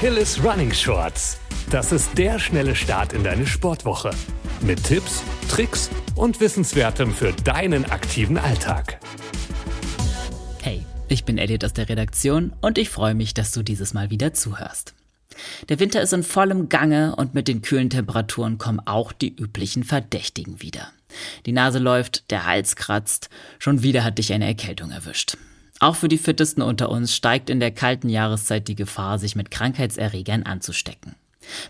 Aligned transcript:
Achilles 0.00 0.42
Running 0.42 0.72
Shorts. 0.72 1.38
Das 1.68 1.92
ist 1.92 2.16
der 2.16 2.38
schnelle 2.38 2.74
Start 2.74 3.12
in 3.12 3.22
deine 3.22 3.46
Sportwoche. 3.46 4.12
Mit 4.62 4.82
Tipps, 4.82 5.22
Tricks 5.50 5.90
und 6.14 6.40
Wissenswertem 6.40 7.12
für 7.12 7.34
deinen 7.44 7.84
aktiven 7.84 8.38
Alltag. 8.38 8.98
Hey, 10.62 10.86
ich 11.08 11.26
bin 11.26 11.36
Elliot 11.36 11.66
aus 11.66 11.74
der 11.74 11.90
Redaktion 11.90 12.54
und 12.62 12.78
ich 12.78 12.88
freue 12.88 13.14
mich, 13.14 13.34
dass 13.34 13.52
du 13.52 13.62
dieses 13.62 13.92
Mal 13.92 14.08
wieder 14.08 14.32
zuhörst. 14.32 14.94
Der 15.68 15.80
Winter 15.80 16.00
ist 16.00 16.14
in 16.14 16.22
vollem 16.22 16.70
Gange 16.70 17.14
und 17.16 17.34
mit 17.34 17.46
den 17.46 17.60
kühlen 17.60 17.90
Temperaturen 17.90 18.56
kommen 18.56 18.80
auch 18.80 19.12
die 19.12 19.36
üblichen 19.36 19.84
Verdächtigen 19.84 20.62
wieder. 20.62 20.90
Die 21.44 21.52
Nase 21.52 21.78
läuft, 21.78 22.30
der 22.30 22.46
Hals 22.46 22.74
kratzt, 22.74 23.28
schon 23.58 23.82
wieder 23.82 24.02
hat 24.02 24.16
dich 24.16 24.32
eine 24.32 24.46
Erkältung 24.46 24.92
erwischt. 24.92 25.36
Auch 25.80 25.96
für 25.96 26.08
die 26.08 26.18
Fittesten 26.18 26.62
unter 26.62 26.90
uns 26.90 27.14
steigt 27.14 27.48
in 27.50 27.58
der 27.58 27.70
kalten 27.70 28.10
Jahreszeit 28.10 28.68
die 28.68 28.76
Gefahr, 28.76 29.18
sich 29.18 29.34
mit 29.34 29.50
Krankheitserregern 29.50 30.44
anzustecken. 30.44 31.16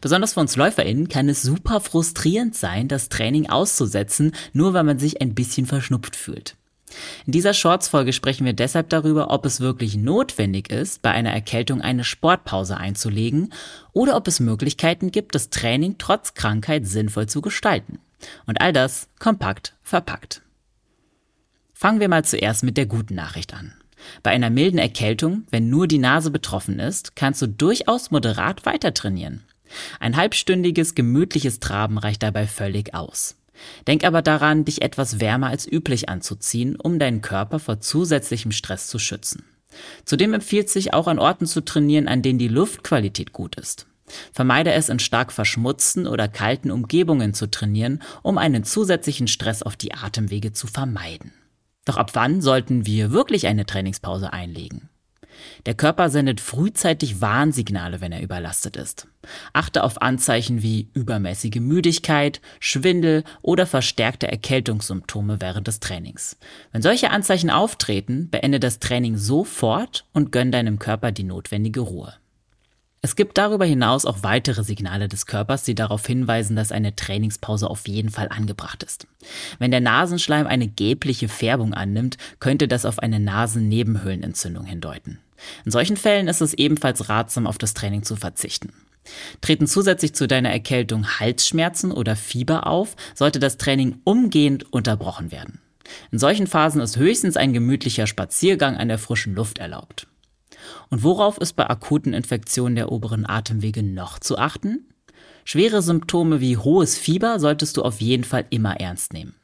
Besonders 0.01 0.35
für 0.35 0.41
uns 0.41 0.57
LäuferInnen 0.57 1.09
kann 1.09 1.29
es 1.29 1.43
super 1.43 1.81
frustrierend 1.81 2.57
sein, 2.57 2.89
das 2.89 3.09
Training 3.09 3.49
auszusetzen, 3.49 4.33
nur 4.53 4.75
weil 4.75 4.83
man 4.83 4.99
sich 4.99 5.23
ein 5.23 5.35
bisschen 5.35 5.65
verschnupft 5.65 6.17
fühlt. 6.17 6.57
In 7.25 7.33
dieser 7.33 7.55
Shorts-Folge 7.55 8.13
sprechen 8.13 8.45
wir 8.45 8.53
deshalb 8.53 8.89
darüber, 8.89 9.31
ob 9.31 9.47
es 9.47 9.61
wirklich 9.61 9.97
notwendig 9.97 10.71
ist, 10.71 11.03
bei 11.03 11.13
einer 11.13 11.31
Erkältung 11.31 11.81
eine 11.81 12.03
Sportpause 12.03 12.77
einzulegen 12.77 13.53
oder 13.93 14.17
ob 14.17 14.27
es 14.27 14.41
Möglichkeiten 14.41 15.13
gibt, 15.13 15.37
das 15.37 15.51
Training 15.51 15.97
trotz 15.99 16.35
Krankheit 16.35 16.89
sinnvoll 16.89 17.29
zu 17.29 17.43
gestalten. 17.43 18.01
Und 18.47 18.61
all 18.61 18.73
das 18.73 19.09
kompakt 19.21 19.77
verpackt. 19.83 20.43
Fangen 21.73 22.01
wir 22.01 22.09
mal 22.09 22.25
zuerst 22.25 22.65
mit 22.65 22.77
der 22.77 22.87
guten 22.87 23.15
Nachricht 23.15 23.55
an. 23.55 23.73
Bei 24.23 24.31
einer 24.31 24.51
milden 24.51 24.79
Erkältung, 24.79 25.45
wenn 25.51 25.71
nur 25.71 25.87
die 25.87 25.99
Nase 25.99 26.31
betroffen 26.31 26.79
ist, 26.79 27.17
kannst 27.17 27.43
du 27.43 27.47
durchaus 27.47 28.11
moderat 28.11 28.67
weiter 28.67 28.95
trainieren. 28.95 29.43
Ein 30.01 30.17
halbstündiges, 30.17 30.95
gemütliches 30.95 31.61
Traben 31.61 31.99
reicht 31.99 32.23
dabei 32.23 32.47
völlig 32.47 32.95
aus. 32.95 33.37
Denk 33.87 34.05
aber 34.05 34.23
daran, 34.23 34.65
dich 34.65 34.83
etwas 34.83 35.21
wärmer 35.21 35.49
als 35.49 35.71
üblich 35.71 36.09
anzuziehen, 36.09 36.77
um 36.77 36.99
deinen 36.99 37.21
Körper 37.21 37.59
vor 37.59 37.81
zusätzlichem 37.81 38.53
Stress 38.53 38.89
zu 38.89 38.99
schützen. 38.99 39.45
Zudem 40.05 40.35
empfiehlt 40.35 40.69
sich 40.69 40.93
auch 40.95 41.07
an 41.07 41.19
Orten 41.19 41.47
zu 41.47 41.61
trainieren, 41.65 42.09
an 42.09 42.23
denen 42.23 42.39
die 42.39 42.49
Luftqualität 42.49 43.33
gut 43.33 43.57
ist. 43.57 43.87
Vermeide 44.33 44.73
es 44.73 44.89
in 44.89 44.99
stark 44.99 45.31
verschmutzten 45.33 46.07
oder 46.07 46.27
kalten 46.27 46.73
Umgebungen 46.73 47.33
zu 47.33 47.49
trainieren, 47.49 48.03
um 48.23 48.39
einen 48.39 48.65
zusätzlichen 48.65 49.29
Stress 49.29 49.63
auf 49.63 49.77
die 49.77 49.95
Atemwege 49.95 50.53
zu 50.53 50.67
vermeiden. 50.67 51.33
Doch 51.85 51.97
ab 51.97 52.11
wann 52.15 52.41
sollten 52.41 52.87
wir 52.87 53.11
wirklich 53.11 53.47
eine 53.47 53.67
Trainingspause 53.67 54.33
einlegen? 54.33 54.89
Der 55.67 55.75
Körper 55.75 56.11
sendet 56.11 56.41
frühzeitig 56.41 57.21
Warnsignale, 57.21 58.01
wenn 58.01 58.13
er 58.13 58.23
überlastet 58.23 58.77
ist. 58.77 59.09
Achte 59.53 59.83
auf 59.85 60.03
Anzeichen 60.03 60.63
wie 60.63 60.91
übermäßige 60.95 61.61
Müdigkeit, 61.61 62.41
Schwindel 62.59 63.25
oder 63.43 63.67
verstärkte 63.67 64.29
Erkältungssymptome 64.31 65.41
während 65.41 65.67
des 65.67 65.81
Trainings. 65.81 66.37
Wenn 66.73 66.83
solche 66.83 67.11
Anzeichen 67.11 67.51
auftreten, 67.51 68.29
beende 68.31 68.61
das 68.61 68.79
Training 68.79 69.17
sofort 69.17 70.07
und 70.13 70.33
gönn 70.33 70.53
deinem 70.53 70.79
Körper 70.79 71.13
die 71.13 71.25
notwendige 71.25 71.81
Ruhe. 71.81 72.15
Es 73.03 73.17
gibt 73.17 73.39
darüber 73.39 73.65
hinaus 73.65 74.05
auch 74.05 74.23
weitere 74.23 74.63
Signale 74.63 75.09
des 75.09 75.25
Körpers, 75.25 75.63
die 75.63 75.75
darauf 75.75 76.07
hinweisen, 76.07 76.55
dass 76.55 76.71
eine 76.71 76.95
Trainingspause 76.95 77.71
auf 77.71 77.89
jeden 77.89 78.11
Fall 78.11 78.29
angebracht 78.29 78.83
ist. 78.83 79.07
Wenn 79.59 79.71
der 79.71 79.81
Nasenschleim 79.81 80.47
eine 80.47 80.69
gelbliche 80.69 81.29
Färbung 81.29 81.73
annimmt, 81.73 82.19
könnte 82.41 82.69
das 82.69 82.85
auf 82.85 82.99
eine 82.99 83.19
Nasennebenhöhlenentzündung 83.19 84.67
hindeuten. 84.67 85.19
In 85.65 85.71
solchen 85.71 85.97
Fällen 85.97 86.29
ist 86.29 86.43
es 86.43 86.53
ebenfalls 86.53 87.09
ratsam, 87.09 87.47
auf 87.47 87.57
das 87.57 87.73
Training 87.73 88.03
zu 88.03 88.17
verzichten. 88.17 88.75
Treten 89.41 89.67
zusätzlich 89.67 90.15
zu 90.15 90.29
deiner 90.29 90.51
Erkältung 90.51 91.19
Halsschmerzen 91.19 91.93
oder 91.93 92.17
Fieber 92.17 92.67
auf, 92.67 92.97
sollte 93.15 93.39
das 93.39 93.57
Training 93.57 93.99
umgehend 94.05 94.71
unterbrochen 94.75 95.33
werden. 95.33 95.59
In 96.13 96.19
solchen 96.19 96.47
Phasen 96.47 96.83
ist 96.83 96.99
höchstens 96.99 97.39
ein 97.39 97.55
gemütlicher 97.55 98.07
Spaziergang 98.07 98.77
an 98.77 98.89
der 98.89 98.99
frischen 98.99 99.35
Luft 99.35 99.59
erlaubt. 99.59 100.07
Und 100.89 101.03
worauf 101.03 101.39
ist 101.39 101.55
bei 101.55 101.69
akuten 101.69 102.13
Infektionen 102.13 102.77
der 102.77 102.93
oberen 102.93 103.29
Atemwege 103.29 103.83
noch 103.83 104.19
zu 104.19 104.39
achten? 104.39 104.87
Schwere 105.45 105.83
Symptome 105.83 106.41
wie 106.41 106.57
hohes 106.57 106.97
Fieber 106.97 107.41
solltest 107.41 107.77
du 107.77 107.83
auf 107.83 108.01
jeden 108.01 108.25
Fall 108.25 108.45
immer 108.51 108.81
ernst 108.81 109.13
nehmen. 109.13 109.35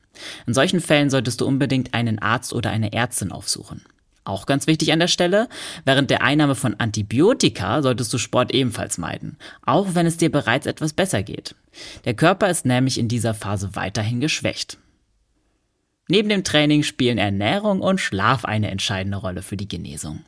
In 0.47 0.55
solchen 0.55 0.81
Fällen 0.81 1.11
solltest 1.11 1.41
du 1.41 1.47
unbedingt 1.47 1.95
einen 1.95 2.19
Arzt 2.19 2.53
oder 2.53 2.71
eine 2.71 2.93
Ärztin 2.93 3.33
aufsuchen. 3.33 3.83
Auch 4.25 4.47
ganz 4.47 4.67
wichtig 4.67 4.93
an 4.93 4.99
der 4.99 5.07
Stelle, 5.07 5.49
während 5.85 6.11
der 6.11 6.23
Einnahme 6.23 6.57
von 6.57 6.75
Antibiotika 6.79 7.81
solltest 7.81 8.13
du 8.13 8.19
Sport 8.19 8.53
ebenfalls 8.53 8.99
meiden, 8.99 9.37
auch 9.65 9.95
wenn 9.95 10.05
es 10.05 10.17
dir 10.17 10.33
bereits 10.33 10.67
etwas 10.67 10.93
besser 10.93 11.23
geht. 11.23 11.55
Der 12.05 12.15
Körper 12.15 12.51
ist 12.51 12.67
nämlich 12.67 12.99
in 12.99 13.07
dieser 13.07 13.35
Phase 13.35 13.77
weiterhin 13.77 14.21
geschwächt. 14.21 14.79
Neben 16.09 16.29
dem 16.29 16.43
Training 16.43 16.83
spielen 16.83 17.19
Ernährung 17.19 17.81
und 17.81 18.01
Schlaf 18.01 18.45
eine 18.45 18.71
entscheidende 18.71 19.19
Rolle 19.19 19.43
für 19.43 19.57
die 19.57 19.69
Genesung. 19.69 20.25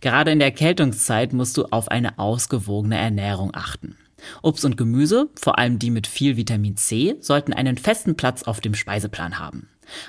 Gerade 0.00 0.30
in 0.30 0.38
der 0.38 0.48
Erkältungszeit 0.48 1.32
musst 1.32 1.56
du 1.56 1.66
auf 1.66 1.88
eine 1.88 2.18
ausgewogene 2.18 2.98
Ernährung 2.98 3.50
achten. 3.54 3.96
Obst 4.42 4.64
und 4.64 4.76
Gemüse, 4.76 5.28
vor 5.34 5.58
allem 5.58 5.78
die 5.78 5.90
mit 5.90 6.06
viel 6.06 6.36
Vitamin 6.36 6.76
C, 6.76 7.16
sollten 7.20 7.52
einen 7.52 7.78
festen 7.78 8.16
Platz 8.16 8.42
auf 8.42 8.60
dem 8.60 8.74
Speiseplan 8.74 9.38
haben. 9.38 9.68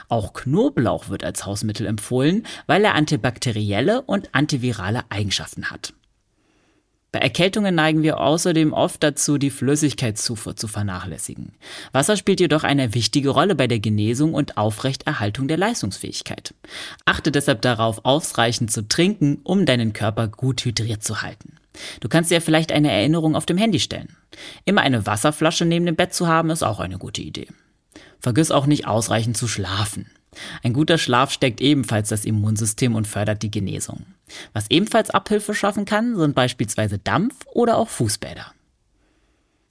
Auch 0.10 0.34
Knoblauch 0.34 1.10
wird 1.10 1.24
als 1.24 1.46
Hausmittel 1.46 1.88
empfohlen, 1.88 2.46
weil 2.68 2.84
er 2.84 2.96
antibakterielle 2.96 4.02
und 4.02 4.30
antivirale 4.34 5.04
Eigenschaften 5.10 5.72
hat. 5.72 5.94
Bei 7.12 7.20
Erkältungen 7.20 7.76
neigen 7.76 8.04
wir 8.04 8.22
außerdem 8.22 8.72
oft 8.72 9.04
dazu, 9.04 9.38
die 9.38 9.50
Flüssigkeitszufuhr 9.50 10.56
zu 10.56 10.70
vernachlässigen. 10.70 11.52
Wasser 11.92 12.16
spielt 12.16 12.40
jedoch 12.40 12.64
eine 12.64 12.94
wichtige 12.94 13.32
Rolle 13.32 13.54
bei 13.54 13.68
der 13.68 13.80
Genesung 13.80 14.34
und 14.34 14.56
Aufrechterhaltung 14.56 15.50
der 15.50 15.58
Leistungsfähigkeit. 15.58 16.54
Achte 17.04 17.34
deshalb 17.34 17.62
darauf, 17.64 18.06
ausreichend 18.06 18.72
zu 18.72 18.88
trinken, 18.88 19.42
um 19.44 19.66
deinen 19.66 19.92
Körper 19.92 20.30
gut 20.30 20.64
hydriert 20.64 21.04
zu 21.04 21.22
halten. 21.22 21.58
Du 22.00 22.08
kannst 22.08 22.32
dir 22.32 22.42
vielleicht 22.42 22.72
eine 22.72 22.92
Erinnerung 22.92 23.36
auf 23.36 23.46
dem 23.46 23.58
Handy 23.58 23.82
stellen. 23.82 24.16
Immer 24.64 24.82
eine 24.82 25.06
Wasserflasche 25.06 25.66
neben 25.66 25.86
dem 25.86 25.98
Bett 25.98 26.14
zu 26.14 26.28
haben, 26.28 26.50
ist 26.50 26.64
auch 26.64 26.80
eine 26.80 26.98
gute 26.98 27.22
Idee. 27.22 27.48
Vergiss 28.20 28.52
auch 28.52 28.68
nicht 28.68 28.88
ausreichend 28.88 29.36
zu 29.36 29.50
schlafen. 29.50 30.10
Ein 30.63 30.74
guter 30.74 30.97
Schlaf 30.97 31.31
steckt 31.31 31.62
ebenfalls 31.62 32.09
das 32.09 32.25
Immunsystem 32.25 32.96
und 32.96 33.07
fördert 33.07 33.44
die 33.44 33.52
Genesung. 33.52 34.06
Was 34.53 34.69
ebenfalls 34.69 35.09
Abhilfe 35.09 35.53
schaffen 35.53 35.85
kann, 35.85 36.16
sind 36.16 36.35
beispielsweise 36.35 36.97
Dampf 36.97 37.35
oder 37.53 37.78
auch 37.78 37.90
Fußbäder. 37.90 38.53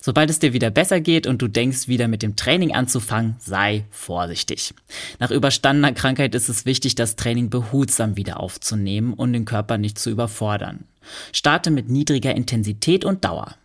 Sobald 0.02 0.30
es 0.30 0.38
dir 0.38 0.54
wieder 0.54 0.70
besser 0.70 1.00
geht 1.00 1.26
und 1.26 1.42
du 1.42 1.48
denkst, 1.48 1.86
wieder 1.86 2.08
mit 2.08 2.22
dem 2.22 2.34
Training 2.34 2.72
anzufangen, 2.72 3.36
sei 3.38 3.84
vorsichtig. 3.90 4.72
Nach 5.18 5.30
überstandener 5.30 5.92
Krankheit 5.92 6.34
ist 6.34 6.48
es 6.48 6.64
wichtig, 6.64 6.94
das 6.94 7.16
Training 7.16 7.50
behutsam 7.50 8.16
wieder 8.16 8.40
aufzunehmen 8.40 9.12
und 9.12 9.34
den 9.34 9.44
Körper 9.44 9.76
nicht 9.76 9.98
zu 9.98 10.08
überfordern. 10.08 10.84
Starte 11.32 11.70
mit 11.70 11.90
niedriger 11.90 12.34
Intensität 12.34 13.04
und 13.04 13.26
Dauer. 13.26 13.56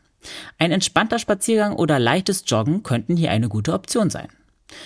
Ein 0.57 0.71
entspannter 0.71 1.19
Spaziergang 1.19 1.73
oder 1.73 1.99
leichtes 1.99 2.43
Joggen 2.45 2.83
könnten 2.83 3.15
hier 3.15 3.31
eine 3.31 3.47
gute 3.47 3.71
Option 3.71 4.09
sein. 4.09 4.27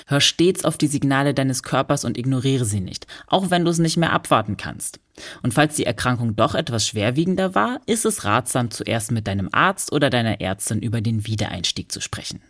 Hör 0.07 0.22
stets 0.22 0.66
auf 0.66 0.78
die 0.78 0.88
Signale 0.88 1.34
deines 1.34 1.63
Körpers 1.63 2.06
und 2.06 2.17
ignoriere 2.17 2.66
sie 2.66 2.81
nicht, 2.81 3.07
auch 3.28 3.50
wenn 3.50 3.63
du 3.63 3.72
es 3.72 3.79
nicht 3.79 3.97
mehr 3.97 4.13
abwarten 4.13 4.57
kannst. 4.57 5.00
Und 5.44 5.53
falls 5.53 5.75
die 5.75 5.85
Erkrankung 5.85 6.35
doch 6.35 6.56
etwas 6.56 6.88
schwerwiegender 6.88 7.56
war, 7.56 7.81
ist 7.85 8.06
es 8.06 8.23
ratsam, 8.25 8.72
zuerst 8.72 9.12
mit 9.12 9.28
deinem 9.28 9.50
Arzt 9.51 9.91
oder 9.91 10.09
deiner 10.09 10.41
Ärztin 10.41 10.81
über 10.81 11.01
den 11.01 11.25
Wiedereinstieg 11.25 11.91
zu 11.91 12.01
sprechen. 12.01 12.41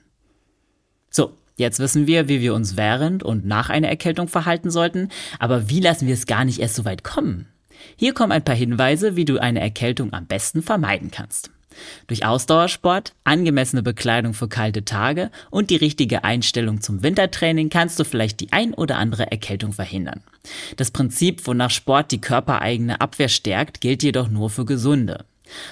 So, 1.10 1.34
jetzt 1.56 1.80
wissen 1.80 2.08
wir, 2.08 2.28
wie 2.28 2.42
wir 2.42 2.54
uns 2.54 2.78
während 2.78 3.24
und 3.24 3.46
nach 3.46 3.70
einer 3.70 3.90
Erkältung 3.90 4.28
verhalten 4.28 4.70
sollten, 4.70 5.10
aber 5.40 5.70
wie 5.70 5.80
lassen 5.80 6.08
wir 6.08 6.14
es 6.14 6.28
gar 6.28 6.46
nicht 6.46 6.60
erst 6.60 6.76
so 6.76 6.86
weit 6.86 7.04
kommen? 7.04 7.48
Hier 7.96 8.14
kommen 8.14 8.32
ein 8.32 8.44
paar 8.44 8.56
Hinweise, 8.56 9.16
wie 9.16 9.26
du 9.26 9.40
eine 9.40 9.62
Erkältung 9.62 10.14
am 10.14 10.28
besten 10.28 10.62
vermeiden 10.62 11.12
kannst. 11.12 11.52
Durch 12.08 12.26
Ausdauersport, 12.26 13.14
angemessene 13.24 13.84
Bekleidung 13.84 14.34
für 14.34 14.48
kalte 14.48 14.86
Tage 14.86 15.32
und 15.50 15.70
die 15.70 15.76
richtige 15.76 16.24
Einstellung 16.24 16.82
zum 16.82 17.04
Wintertraining 17.04 17.70
kannst 17.70 18.00
du 18.00 18.04
vielleicht 18.04 18.40
die 18.40 18.52
ein 18.52 18.74
oder 18.74 18.98
andere 18.98 19.32
Erkältung 19.32 19.74
verhindern. 19.74 20.22
Das 20.78 20.92
Prinzip, 20.92 21.46
wonach 21.46 21.70
Sport 21.70 22.12
die 22.12 22.22
körpereigene 22.22 23.02
Abwehr 23.02 23.30
stärkt, 23.30 23.82
gilt 23.82 24.04
jedoch 24.04 24.30
nur 24.30 24.50
für 24.50 24.66
Gesunde. 24.66 25.26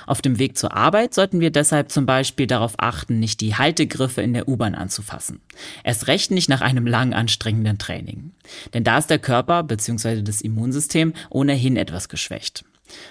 Auf 0.06 0.22
dem 0.22 0.40
Weg 0.40 0.58
zur 0.58 0.74
Arbeit 0.74 1.14
sollten 1.14 1.40
wir 1.40 1.52
deshalb 1.52 1.92
zum 1.92 2.06
Beispiel 2.06 2.48
darauf 2.48 2.74
achten, 2.78 3.20
nicht 3.20 3.42
die 3.42 3.56
Haltegriffe 3.56 4.22
in 4.22 4.34
der 4.34 4.48
U-Bahn 4.48 4.76
anzufassen. 4.76 5.42
Erst 5.84 6.08
recht 6.08 6.32
nicht 6.32 6.50
nach 6.50 6.62
einem 6.62 6.88
lang 6.88 7.14
anstrengenden 7.14 7.78
Training. 7.78 8.32
Denn 8.74 8.84
da 8.84 8.98
ist 8.98 9.10
der 9.10 9.20
Körper 9.20 9.64
bzw. 9.64 10.22
das 10.22 10.42
Immunsystem 10.42 11.14
ohnehin 11.30 11.78
etwas 11.78 12.10
geschwächt. 12.10 12.64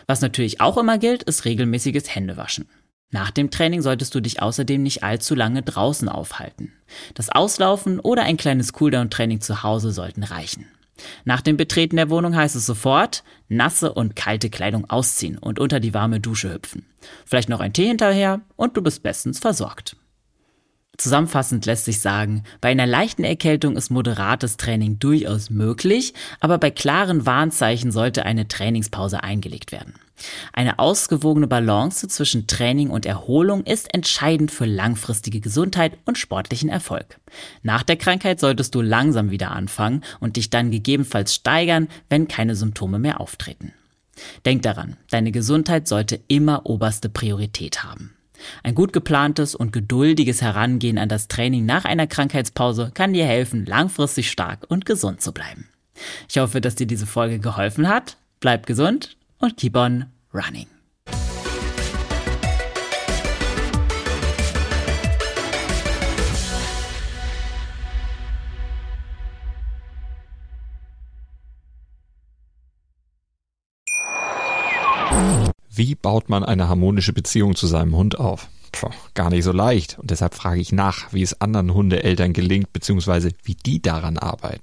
Was 0.07 0.21
natürlich 0.21 0.61
auch 0.61 0.79
immer 0.79 0.99
gilt, 0.99 1.23
ist 1.23 1.45
regelmäßiges 1.45 2.15
Händewaschen. 2.15 2.67
Nach 3.11 3.31
dem 3.31 3.51
Training 3.51 3.83
solltest 3.83 4.15
du 4.15 4.21
dich 4.21 4.43
außerdem 4.43 4.83
nicht 4.83 5.03
allzu 5.03 5.35
lange 5.35 5.63
draußen 5.63 6.09
aufhalten. 6.09 6.73
Das 7.15 7.29
Auslaufen 7.29 8.01
oder 8.01 8.23
ein 8.23 8.37
kleines 8.37 8.73
Cooldown-Training 8.73 9.41
zu 9.41 9.63
Hause 9.63 9.93
sollten 9.93 10.25
reichen. 10.25 10.67
Nach 11.25 11.41
dem 11.41 11.57
Betreten 11.57 11.97
der 11.97 12.11
Wohnung 12.11 12.35
heißt 12.35 12.57
es 12.57 12.67
sofort, 12.67 13.23
nasse 13.49 13.93
und 13.93 14.17
kalte 14.17 14.51
Kleidung 14.51 14.89
ausziehen 14.89 15.39
und 15.39 15.59
unter 15.59 15.79
die 15.79 15.95
warme 15.95 16.21
Dusche 16.21 16.53
hüpfen. 16.53 16.87
Vielleicht 17.25 17.49
noch 17.49 17.61
ein 17.61 17.73
Tee 17.73 17.87
hinterher 17.87 18.41
und 18.57 18.77
du 18.77 18.83
bist 18.83 19.03
bestens 19.03 19.39
versorgt. 19.39 19.97
Zusammenfassend 20.97 21.67
lässt 21.67 21.85
sich 21.85 22.01
sagen, 22.01 22.45
bei 22.63 22.71
einer 22.71 22.87
leichten 22.87 23.25
Erkältung 23.25 23.77
ist 23.77 23.91
moderates 23.91 24.57
Training 24.57 24.99
durchaus 24.99 25.51
möglich, 25.51 26.15
aber 26.41 26.57
bei 26.57 26.71
klaren 26.71 27.27
Warnzeichen 27.27 27.93
sollte 27.93 28.25
eine 28.25 28.49
Trainingspause 28.49 29.23
eingelegt 29.23 29.73
werden. 29.73 29.95
Eine 30.53 30.79
ausgewogene 30.79 31.47
Balance 31.47 32.09
zwischen 32.09 32.47
Training 32.47 32.91
und 32.91 33.07
Erholung 33.07 33.65
ist 33.65 33.93
entscheidend 33.93 34.51
für 34.51 34.65
langfristige 34.65 35.41
Gesundheit 35.41 35.99
und 36.05 36.19
sportlichen 36.19 36.69
Erfolg. 36.69 37.19
Nach 37.63 37.83
der 37.83 37.97
Krankheit 37.97 38.41
solltest 38.41 38.75
du 38.75 38.81
langsam 38.81 39.31
wieder 39.31 39.51
anfangen 39.51 40.03
und 40.21 40.37
dich 40.37 40.51
dann 40.51 40.71
gegebenenfalls 40.71 41.35
steigern, 41.35 41.89
wenn 42.09 42.29
keine 42.29 42.55
Symptome 42.55 42.99
mehr 42.99 43.21
auftreten. 43.21 43.73
Denk 44.47 44.63
daran, 44.63 44.97
deine 45.11 45.31
Gesundheit 45.31 45.87
sollte 45.89 46.21
immer 46.29 46.65
oberste 46.65 47.11
Priorität 47.11 47.85
haben. 47.85 48.15
Ein 48.63 48.75
gut 48.75 48.93
geplantes 48.93 49.55
und 49.55 49.73
geduldiges 49.73 50.43
Herangehen 50.43 50.99
an 50.99 51.09
das 51.09 51.29
Training 51.29 51.67
nach 51.67 51.85
einer 51.85 52.07
Krankheitspause 52.07 52.91
kann 52.95 53.13
dir 53.13 53.27
helfen, 53.27 53.67
langfristig 53.67 54.31
stark 54.31 54.67
und 54.69 54.87
gesund 54.87 55.21
zu 55.21 55.33
bleiben. 55.33 55.69
Ich 56.29 56.39
hoffe, 56.39 56.61
dass 56.61 56.75
dir 56.75 56.87
diese 56.87 57.07
Folge 57.07 57.39
geholfen 57.39 57.89
hat. 57.89 58.17
Bleib 58.41 58.67
gesund 58.67 59.17
und 59.39 59.57
keep 59.57 59.77
on 59.77 60.07
running. 60.33 60.67
Wie 75.77 75.95
baut 75.95 76.31
man 76.31 76.43
eine 76.43 76.71
harmonische 76.71 77.13
Beziehung 77.13 77.55
zu 77.55 77.67
seinem 77.67 77.95
Hund 77.95 78.19
auf? 78.19 78.49
Puh, 78.73 78.89
gar 79.13 79.29
nicht 79.29 79.45
so 79.45 79.53
leicht. 79.53 79.99
Und 79.99 80.11
deshalb 80.11 80.35
frage 80.35 80.61
ich 80.61 80.73
nach, 80.73 81.13
wie 81.13 81.21
es 81.23 81.41
anderen 81.41 81.75
Hundeeltern 81.75 82.33
gelingt, 82.33 82.73
beziehungsweise 82.73 83.33
wie 83.43 83.55
die 83.55 83.83
daran 83.83 84.17
arbeiten. 84.17 84.63